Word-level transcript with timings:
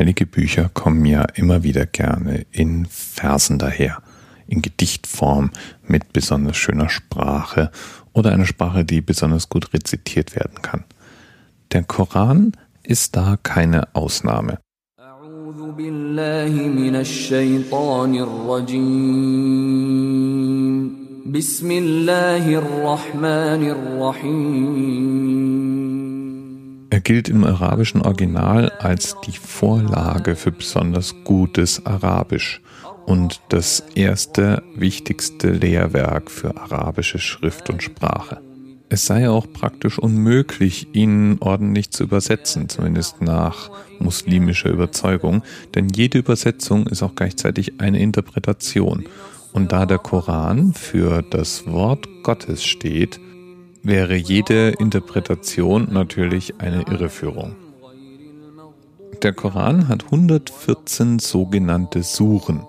Heilige 0.00 0.24
Bücher 0.24 0.70
kommen 0.72 1.04
ja 1.04 1.24
immer 1.34 1.62
wieder 1.62 1.84
gerne 1.84 2.46
in 2.52 2.86
Versen 2.86 3.58
daher, 3.58 3.98
in 4.46 4.62
Gedichtform 4.62 5.50
mit 5.86 6.14
besonders 6.14 6.56
schöner 6.56 6.88
Sprache 6.88 7.70
oder 8.14 8.32
einer 8.32 8.46
Sprache, 8.46 8.86
die 8.86 9.02
besonders 9.02 9.50
gut 9.50 9.74
rezitiert 9.74 10.34
werden 10.34 10.62
kann. 10.62 10.84
Der 11.72 11.82
Koran 11.82 12.52
ist 12.82 13.14
da 13.14 13.36
keine 13.42 13.94
Ausnahme. 13.94 14.56
Er 14.96 15.20
gilt 27.10 27.28
im 27.28 27.42
arabischen 27.42 28.02
Original 28.02 28.70
als 28.78 29.16
die 29.26 29.36
Vorlage 29.36 30.36
für 30.36 30.52
besonders 30.52 31.12
gutes 31.24 31.84
Arabisch 31.84 32.60
und 33.04 33.40
das 33.48 33.82
erste 33.96 34.62
wichtigste 34.76 35.50
Lehrwerk 35.50 36.30
für 36.30 36.56
arabische 36.56 37.18
Schrift 37.18 37.68
und 37.68 37.82
Sprache. 37.82 38.40
Es 38.90 39.06
sei 39.06 39.28
auch 39.28 39.52
praktisch 39.52 39.98
unmöglich, 39.98 40.86
ihn 40.92 41.38
ordentlich 41.40 41.90
zu 41.90 42.04
übersetzen, 42.04 42.68
zumindest 42.68 43.20
nach 43.20 43.72
muslimischer 43.98 44.70
Überzeugung, 44.70 45.42
denn 45.74 45.88
jede 45.88 46.18
Übersetzung 46.18 46.86
ist 46.86 47.02
auch 47.02 47.16
gleichzeitig 47.16 47.80
eine 47.80 47.98
Interpretation. 47.98 49.02
Und 49.52 49.72
da 49.72 49.84
der 49.84 49.98
Koran 49.98 50.74
für 50.74 51.22
das 51.22 51.66
Wort 51.66 52.08
Gottes 52.22 52.62
steht, 52.62 53.18
wäre 53.82 54.16
jede 54.16 54.70
Interpretation 54.70 55.88
natürlich 55.90 56.54
eine 56.58 56.82
Irreführung. 56.82 57.56
Der 59.22 59.32
Koran 59.32 59.88
hat 59.88 60.04
114 60.04 61.18
sogenannte 61.18 62.02
Suren. 62.02 62.66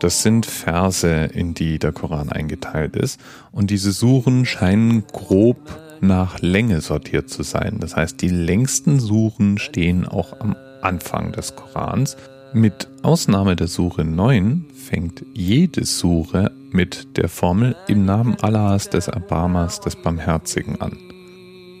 Das 0.00 0.22
sind 0.22 0.46
Verse, 0.46 1.08
in 1.08 1.54
die 1.54 1.78
der 1.78 1.92
Koran 1.92 2.28
eingeteilt 2.28 2.96
ist. 2.96 3.20
Und 3.52 3.70
diese 3.70 3.92
Suren 3.92 4.44
scheinen 4.46 5.04
grob 5.08 5.58
nach 6.00 6.40
Länge 6.40 6.80
sortiert 6.80 7.30
zu 7.30 7.42
sein. 7.44 7.78
Das 7.78 7.96
heißt, 7.96 8.20
die 8.20 8.28
längsten 8.28 8.98
Suren 8.98 9.58
stehen 9.58 10.06
auch 10.06 10.40
am 10.40 10.56
Anfang 10.82 11.32
des 11.32 11.54
Korans. 11.54 12.16
Mit 12.54 12.88
Ausnahme 13.02 13.56
der 13.56 13.66
Sure 13.66 14.04
9 14.04 14.66
fängt 14.74 15.24
jede 15.32 15.86
Sure 15.86 16.50
mit 16.70 17.16
der 17.16 17.30
Formel 17.30 17.74
im 17.88 18.04
Namen 18.04 18.36
Allahs 18.42 18.90
des 18.90 19.08
Erbarmers 19.08 19.80
des 19.80 19.96
Barmherzigen 19.96 20.78
an. 20.78 20.98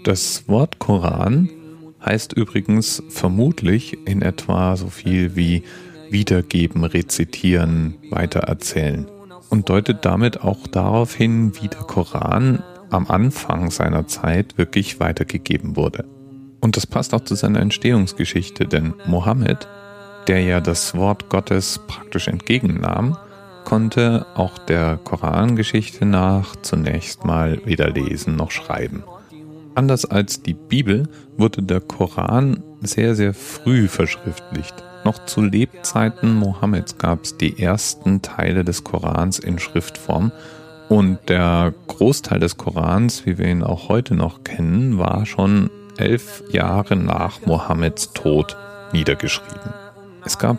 Das 0.04 0.48
Wort 0.48 0.78
Koran 0.78 1.50
heißt 2.02 2.32
übrigens 2.32 3.02
vermutlich 3.10 3.98
in 4.06 4.22
etwa 4.22 4.76
so 4.76 4.86
viel 4.86 5.36
wie 5.36 5.62
wiedergeben, 6.10 6.84
rezitieren, 6.84 7.96
weitererzählen 8.08 9.06
und 9.50 9.68
deutet 9.68 10.06
damit 10.06 10.40
auch 10.40 10.66
darauf 10.66 11.14
hin, 11.14 11.52
wie 11.60 11.68
der 11.68 11.80
Koran 11.80 12.62
am 12.88 13.08
Anfang 13.08 13.70
seiner 13.70 14.06
Zeit 14.06 14.56
wirklich 14.56 15.00
weitergegeben 15.00 15.76
wurde. 15.76 16.06
Und 16.62 16.78
das 16.78 16.86
passt 16.86 17.12
auch 17.12 17.24
zu 17.24 17.34
seiner 17.34 17.60
Entstehungsgeschichte, 17.60 18.66
denn 18.66 18.94
Mohammed, 19.06 19.68
der 20.26 20.40
ja 20.42 20.60
das 20.60 20.94
Wort 20.94 21.28
Gottes 21.28 21.80
praktisch 21.86 22.28
entgegennahm, 22.28 23.16
konnte 23.64 24.26
auch 24.34 24.58
der 24.58 24.98
Korangeschichte 25.02 26.04
nach 26.04 26.56
zunächst 26.56 27.24
mal 27.24 27.60
weder 27.64 27.90
lesen 27.90 28.36
noch 28.36 28.50
schreiben. 28.50 29.04
Anders 29.74 30.04
als 30.04 30.42
die 30.42 30.54
Bibel 30.54 31.08
wurde 31.36 31.62
der 31.62 31.80
Koran 31.80 32.62
sehr, 32.82 33.14
sehr 33.14 33.32
früh 33.32 33.88
verschriftlicht. 33.88 34.74
Noch 35.04 35.24
zu 35.24 35.40
Lebzeiten 35.40 36.34
Mohammeds 36.34 36.98
gab 36.98 37.24
es 37.24 37.36
die 37.36 37.60
ersten 37.60 38.22
Teile 38.22 38.64
des 38.64 38.84
Korans 38.84 39.38
in 39.38 39.58
Schriftform 39.58 40.30
und 40.88 41.18
der 41.28 41.72
Großteil 41.88 42.38
des 42.38 42.58
Korans, 42.58 43.24
wie 43.24 43.38
wir 43.38 43.46
ihn 43.46 43.62
auch 43.62 43.88
heute 43.88 44.14
noch 44.14 44.44
kennen, 44.44 44.98
war 44.98 45.24
schon 45.24 45.70
elf 45.96 46.42
Jahre 46.50 46.96
nach 46.96 47.46
Mohammeds 47.46 48.12
Tod 48.12 48.56
niedergeschrieben. 48.92 49.81
Es 50.24 50.38
gab 50.38 50.58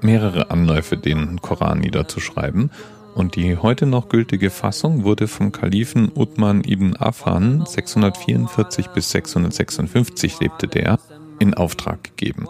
mehrere 0.00 0.50
Anläufe, 0.50 0.96
den 0.96 1.40
Koran 1.40 1.80
niederzuschreiben 1.80 2.70
und 3.14 3.36
die 3.36 3.56
heute 3.56 3.86
noch 3.86 4.08
gültige 4.08 4.50
Fassung 4.50 5.04
wurde 5.04 5.28
vom 5.28 5.52
Kalifen 5.52 6.10
Uthman 6.14 6.62
ibn 6.64 6.96
Affan 6.96 7.64
644 7.66 8.88
bis 8.88 9.10
656 9.10 10.40
lebte 10.40 10.68
der 10.68 10.98
in 11.38 11.54
Auftrag 11.54 12.02
gegeben 12.04 12.48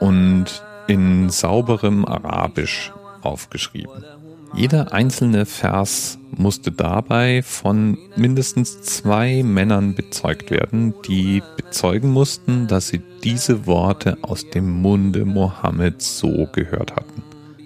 und 0.00 0.62
in 0.86 1.30
sauberem 1.30 2.04
Arabisch 2.04 2.92
aufgeschrieben. 3.22 4.04
Jeder 4.54 4.92
einzelne 4.92 5.44
Vers 5.44 6.18
musste 6.30 6.72
dabei 6.72 7.42
von 7.42 7.98
mindestens 8.16 8.80
zwei 8.82 9.42
Männern 9.42 9.94
bezeugt 9.94 10.50
werden, 10.50 10.94
die 11.06 11.42
bezeugen 11.56 12.10
mussten, 12.10 12.66
dass 12.66 12.88
sie 12.88 13.02
diese 13.22 13.66
Worte 13.66 14.18
aus 14.22 14.48
dem 14.48 14.70
Munde 14.80 15.24
Mohammeds 15.24 16.18
so 16.18 16.48
gehört 16.52 16.96
hatten. 16.96 17.22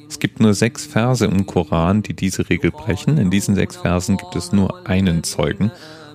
Es 0.09 0.19
gibt 0.19 0.41
nur 0.41 0.55
sechs 0.55 0.87
Verse 0.87 1.25
im 1.25 1.47
Koran, 1.47 2.03
die 2.03 2.15
diese 2.15 2.51
Regel 2.51 2.73
brechen. 2.73 3.19
In 3.19 3.31
diesen 3.31 3.55
sechs 3.55 3.77
Versen 3.77 4.17
gibt 4.17 4.35
es 4.35 4.51
nur 4.51 4.87
einen 4.89 5.23
Zeugen 5.23 5.71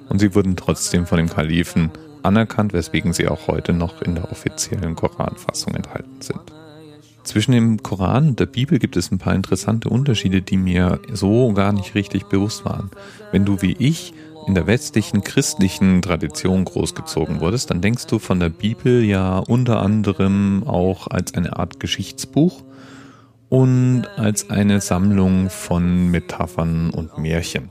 und 0.09 0.19
sie 0.19 0.35
wurden 0.35 0.57
trotzdem 0.57 1.05
von 1.05 1.17
dem 1.17 1.29
Kalifen 1.29 1.91
anerkannt, 2.21 2.73
weswegen 2.73 3.13
sie 3.13 3.27
auch 3.27 3.47
heute 3.47 3.71
noch 3.71 4.01
in 4.01 4.15
der 4.15 4.31
offiziellen 4.31 4.95
Koranfassung 4.95 5.75
enthalten 5.75 6.21
sind. 6.21 6.54
Zwischen 7.35 7.51
dem 7.51 7.83
Koran 7.83 8.29
und 8.29 8.39
der 8.39 8.45
Bibel 8.45 8.79
gibt 8.79 8.95
es 8.95 9.11
ein 9.11 9.17
paar 9.17 9.35
interessante 9.35 9.89
Unterschiede, 9.89 10.41
die 10.41 10.55
mir 10.55 11.01
so 11.11 11.51
gar 11.51 11.73
nicht 11.73 11.93
richtig 11.93 12.27
bewusst 12.27 12.63
waren. 12.63 12.89
Wenn 13.33 13.43
du 13.43 13.61
wie 13.61 13.75
ich 13.77 14.13
in 14.47 14.55
der 14.55 14.67
westlichen 14.67 15.21
christlichen 15.21 16.01
Tradition 16.01 16.63
großgezogen 16.63 17.41
wurdest, 17.41 17.71
dann 17.71 17.81
denkst 17.81 18.07
du 18.07 18.19
von 18.19 18.39
der 18.39 18.47
Bibel 18.47 19.03
ja 19.03 19.39
unter 19.39 19.81
anderem 19.81 20.63
auch 20.65 21.07
als 21.07 21.33
eine 21.33 21.57
Art 21.57 21.81
Geschichtsbuch 21.81 22.63
und 23.49 24.05
als 24.15 24.49
eine 24.49 24.79
Sammlung 24.79 25.49
von 25.49 26.09
Metaphern 26.09 26.89
und 26.89 27.17
Märchen. 27.17 27.69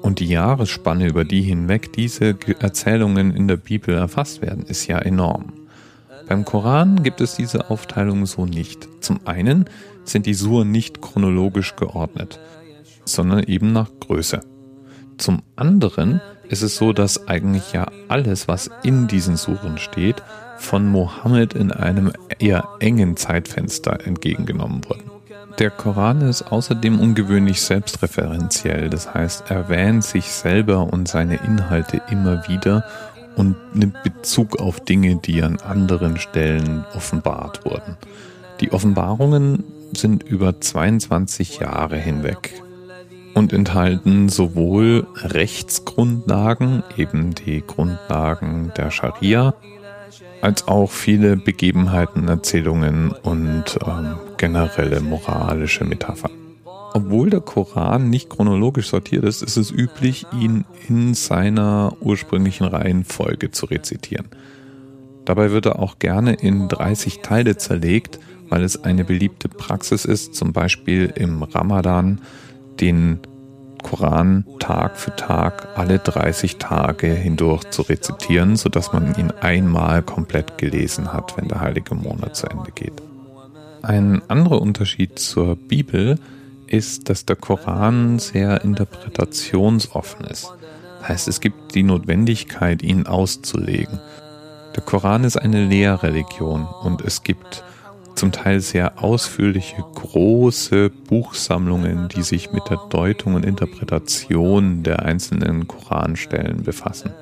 Und 0.00 0.20
die 0.20 0.28
Jahresspanne, 0.28 1.08
über 1.08 1.24
die 1.24 1.42
hinweg 1.42 1.92
diese 1.92 2.36
Erzählungen 2.60 3.34
in 3.34 3.48
der 3.48 3.56
Bibel 3.56 3.96
erfasst 3.96 4.42
werden, 4.42 4.64
ist 4.64 4.86
ja 4.86 5.00
enorm. 5.00 5.65
Beim 6.28 6.44
Koran 6.44 7.02
gibt 7.02 7.20
es 7.20 7.36
diese 7.36 7.70
Aufteilung 7.70 8.26
so 8.26 8.46
nicht. 8.46 8.88
Zum 9.00 9.20
einen 9.26 9.66
sind 10.04 10.26
die 10.26 10.34
Suren 10.34 10.72
nicht 10.72 11.00
chronologisch 11.00 11.76
geordnet, 11.76 12.40
sondern 13.04 13.44
eben 13.44 13.72
nach 13.72 13.90
Größe. 14.00 14.40
Zum 15.18 15.42
anderen 15.54 16.20
ist 16.48 16.62
es 16.62 16.76
so, 16.76 16.92
dass 16.92 17.28
eigentlich 17.28 17.72
ja 17.72 17.86
alles, 18.08 18.48
was 18.48 18.70
in 18.82 19.06
diesen 19.06 19.36
Suren 19.36 19.78
steht, 19.78 20.22
von 20.58 20.88
Mohammed 20.88 21.54
in 21.54 21.70
einem 21.70 22.12
eher 22.38 22.68
engen 22.80 23.16
Zeitfenster 23.16 24.06
entgegengenommen 24.06 24.84
wurde. 24.88 25.04
Der 25.58 25.70
Koran 25.70 26.20
ist 26.20 26.42
außerdem 26.42 27.00
ungewöhnlich 27.00 27.62
selbstreferenziell, 27.62 28.90
das 28.90 29.14
heißt, 29.14 29.44
er 29.48 29.56
erwähnt 29.56 30.04
sich 30.04 30.26
selber 30.26 30.92
und 30.92 31.08
seine 31.08 31.36
Inhalte 31.36 32.02
immer 32.10 32.46
wieder 32.46 32.84
und 33.36 33.56
nimmt 33.74 34.02
Bezug 34.02 34.58
auf 34.58 34.80
Dinge, 34.80 35.16
die 35.16 35.42
an 35.42 35.58
anderen 35.58 36.18
Stellen 36.18 36.84
offenbart 36.94 37.64
wurden. 37.64 37.96
Die 38.60 38.72
Offenbarungen 38.72 39.64
sind 39.92 40.22
über 40.22 40.60
22 40.60 41.58
Jahre 41.58 41.96
hinweg 41.96 42.62
und 43.34 43.52
enthalten 43.52 44.28
sowohl 44.28 45.06
Rechtsgrundlagen, 45.16 46.82
eben 46.96 47.34
die 47.34 47.62
Grundlagen 47.66 48.72
der 48.76 48.90
Scharia, 48.90 49.54
als 50.40 50.66
auch 50.68 50.90
viele 50.90 51.36
Begebenheiten, 51.36 52.28
Erzählungen 52.28 53.12
und 53.12 53.78
ähm, 53.86 54.16
generelle 54.38 55.00
moralische 55.00 55.84
Metaphern. 55.84 56.45
Obwohl 56.96 57.28
der 57.28 57.42
Koran 57.42 58.08
nicht 58.08 58.30
chronologisch 58.30 58.88
sortiert 58.88 59.22
ist, 59.24 59.42
ist 59.42 59.58
es 59.58 59.70
üblich, 59.70 60.24
ihn 60.32 60.64
in 60.88 61.12
seiner 61.12 61.94
ursprünglichen 62.00 62.66
Reihenfolge 62.66 63.50
zu 63.50 63.66
rezitieren. 63.66 64.28
Dabei 65.26 65.50
wird 65.50 65.66
er 65.66 65.78
auch 65.78 65.98
gerne 65.98 66.32
in 66.32 66.68
30 66.68 67.20
Teile 67.20 67.58
zerlegt, 67.58 68.18
weil 68.48 68.62
es 68.62 68.82
eine 68.82 69.04
beliebte 69.04 69.50
Praxis 69.50 70.06
ist, 70.06 70.34
zum 70.36 70.54
Beispiel 70.54 71.12
im 71.14 71.42
Ramadan 71.42 72.22
den 72.80 73.18
Koran 73.82 74.46
Tag 74.58 74.96
für 74.96 75.14
Tag 75.16 75.76
alle 75.76 75.98
30 75.98 76.56
Tage 76.56 77.08
hindurch 77.08 77.68
zu 77.68 77.82
rezitieren, 77.82 78.56
sodass 78.56 78.94
man 78.94 79.14
ihn 79.18 79.32
einmal 79.32 80.02
komplett 80.02 80.56
gelesen 80.56 81.12
hat, 81.12 81.36
wenn 81.36 81.48
der 81.48 81.60
heilige 81.60 81.94
Monat 81.94 82.36
zu 82.36 82.46
Ende 82.46 82.72
geht. 82.74 83.02
Ein 83.82 84.22
anderer 84.28 84.62
Unterschied 84.62 85.18
zur 85.18 85.56
Bibel 85.56 86.12
ist, 86.12 86.35
dass 87.08 87.24
der 87.24 87.36
Koran 87.36 88.18
sehr 88.18 88.62
interpretationsoffen 88.62 90.26
ist. 90.26 90.52
Das 91.00 91.08
heißt, 91.08 91.28
es 91.28 91.40
gibt 91.40 91.74
die 91.74 91.82
Notwendigkeit, 91.82 92.82
ihn 92.82 93.06
auszulegen. 93.06 94.00
Der 94.74 94.82
Koran 94.82 95.24
ist 95.24 95.36
eine 95.36 95.64
Lehrreligion 95.64 96.66
und 96.82 97.00
es 97.02 97.22
gibt 97.22 97.64
zum 98.14 98.32
Teil 98.32 98.60
sehr 98.60 99.02
ausführliche, 99.02 99.84
große 99.94 100.90
Buchsammlungen, 100.90 102.08
die 102.08 102.22
sich 102.22 102.50
mit 102.52 102.68
der 102.68 102.78
Deutung 102.88 103.34
und 103.34 103.44
Interpretation 103.44 104.82
der 104.82 105.02
einzelnen 105.02 105.68
Koranstellen 105.68 106.62
befassen. 106.62 107.12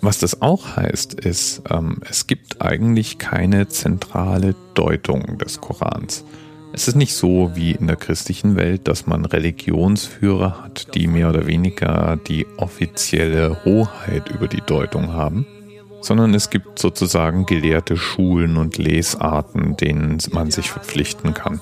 Was 0.00 0.18
das 0.18 0.42
auch 0.42 0.76
heißt, 0.76 1.14
ist, 1.14 1.62
ähm, 1.70 1.98
es 2.08 2.26
gibt 2.26 2.62
eigentlich 2.62 3.18
keine 3.18 3.68
zentrale 3.68 4.54
Deutung 4.74 5.38
des 5.38 5.60
Korans. 5.60 6.24
Es 6.72 6.86
ist 6.86 6.96
nicht 6.96 7.14
so 7.14 7.52
wie 7.54 7.72
in 7.72 7.86
der 7.86 7.96
christlichen 7.96 8.56
Welt, 8.56 8.88
dass 8.88 9.06
man 9.06 9.24
Religionsführer 9.24 10.62
hat, 10.62 10.94
die 10.94 11.06
mehr 11.06 11.30
oder 11.30 11.46
weniger 11.46 12.16
die 12.16 12.46
offizielle 12.56 13.64
Hoheit 13.64 14.28
über 14.28 14.48
die 14.48 14.60
Deutung 14.60 15.12
haben, 15.12 15.46
sondern 16.02 16.34
es 16.34 16.50
gibt 16.50 16.78
sozusagen 16.78 17.46
gelehrte 17.46 17.96
Schulen 17.96 18.56
und 18.56 18.78
Lesarten, 18.78 19.76
denen 19.76 20.18
man 20.32 20.50
sich 20.50 20.70
verpflichten 20.70 21.34
kann 21.34 21.60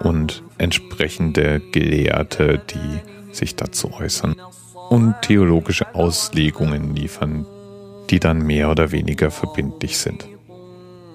und 0.00 0.42
entsprechende 0.58 1.60
Gelehrte, 1.72 2.60
die 2.70 3.34
sich 3.34 3.56
dazu 3.56 3.92
äußern 3.92 4.36
und 4.90 5.14
theologische 5.22 5.94
Auslegungen 5.94 6.94
liefern, 6.94 7.46
die 8.10 8.20
dann 8.20 8.38
mehr 8.46 8.70
oder 8.70 8.92
weniger 8.92 9.30
verbindlich 9.30 9.98
sind. 9.98 10.28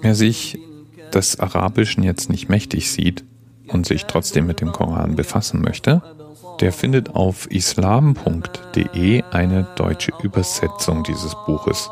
Wer 0.02 0.16
sich 0.16 0.58
des 1.14 1.40
Arabischen 1.40 2.04
jetzt 2.04 2.30
nicht 2.30 2.50
mächtig 2.50 2.92
sieht 2.92 3.24
und 3.68 3.86
sich 3.86 4.06
trotzdem 4.06 4.48
mit 4.48 4.62
dem 4.62 4.72
Koran 4.72 5.16
befassen 5.16 5.62
möchte, 5.62 6.02
der 6.60 6.74
findet 6.74 7.16
auf 7.16 7.50
islam.de 7.50 9.24
eine 9.32 9.68
deutsche 9.76 10.12
Übersetzung 10.22 11.04
dieses 11.04 11.36
Buches 11.46 11.90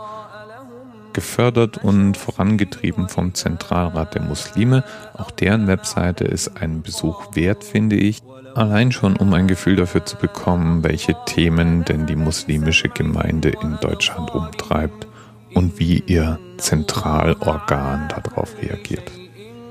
gefördert 1.14 1.84
und 1.84 2.16
vorangetrieben 2.16 3.10
vom 3.10 3.34
Zentralrat 3.34 4.14
der 4.14 4.22
Muslime. 4.22 4.84
Auch 5.18 5.32
deren 5.32 5.66
Webseite 5.66 6.26
ist 6.26 6.62
einen 6.62 6.84
Besuch 6.84 7.36
wert, 7.36 7.64
finde 7.64 7.96
ich. 7.96 8.22
Allein 8.54 8.92
schon, 8.92 9.16
um 9.16 9.34
ein 9.34 9.48
Gefühl 9.48 9.78
dafür 9.78 10.06
zu 10.06 10.18
bekommen, 10.18 10.84
welche 10.84 11.16
Themen 11.26 11.86
denn 11.86 12.06
die 12.06 12.16
muslimische 12.16 12.90
Gemeinde 12.90 13.50
in 13.50 13.78
Deutschland 13.82 14.30
umtreibt 14.30 15.08
und 15.58 15.80
wie 15.80 16.04
ihr 16.06 16.38
Zentralorgan 16.58 18.10
darauf 18.10 18.56
reagiert. 18.62 19.12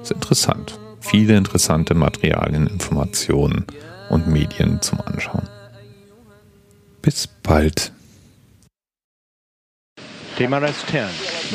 Das 0.01 0.11
ist 0.11 0.17
interessant. 0.17 0.81
Viele 1.01 1.37
interessante 1.37 1.95
Materialien, 1.95 2.67
Informationen 2.67 3.65
und 4.11 4.27
Medien 4.27 4.83
zum 4.83 5.01
Anschauen. 5.03 5.49
Bis 7.03 7.29
bald. 7.29 7.93
TMRS 10.37 10.75
10, 10.91 11.05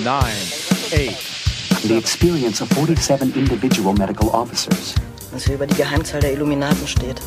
9, 0.06 0.24
8. 0.24 1.84
The 1.84 1.98
experience 1.98 2.62
of 2.62 2.70
47 2.70 3.36
individual 3.36 3.94
medical 3.94 4.30
officers. 4.30 4.96
Was 5.34 5.44
hier 5.44 5.56
über 5.56 5.68
die 5.68 5.76
Geheimzahl 5.76 6.22
der 6.22 6.32
Illuminaten 6.32 6.88
steht. 6.88 7.22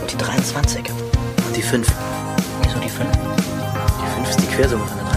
Und 0.00 0.12
die 0.12 0.16
23. 0.16 0.78
Und 1.44 1.56
die 1.56 1.62
5. 1.62 1.92
Wieso 2.62 2.78
die 2.78 2.88
5? 2.88 3.10
Die 3.10 4.14
5 4.14 4.30
ist 4.30 4.40
die 4.40 4.54
Quersumme 4.54 4.86
von 4.86 4.98
der 4.98 5.07